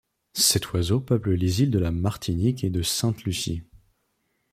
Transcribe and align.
Cet 0.33 0.73
oiseau 0.73 0.99
peuple 0.99 1.29
les 1.35 1.61
îles 1.61 1.69
de 1.69 1.77
la 1.77 1.91
Martinique 1.91 2.63
et 2.63 2.71
de 2.71 2.81
Sainte-Lucie. 2.81 3.61